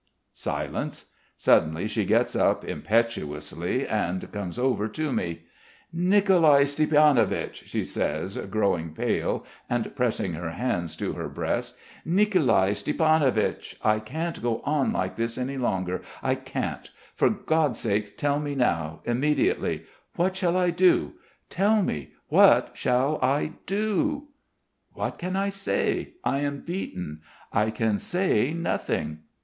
[0.31, 1.11] Silence.
[1.37, 5.43] Suddenly she gets up impetuously and comes over to me.
[5.93, 11.77] "Nicolai Stiepanich!" she says, growing pale and pressing her hands to her breast.
[12.03, 13.75] "Nicolai Stiepanich!
[13.83, 16.01] I can't go on like this any longer.
[16.23, 16.89] I can't.
[17.13, 19.83] For God's sake tell me now, immediately.
[20.15, 21.13] What shall I do?
[21.47, 24.29] Tell me, what shall I do?"
[24.93, 26.15] "What can I say?
[26.23, 27.21] I am beaten.
[27.53, 29.19] I can say nothing."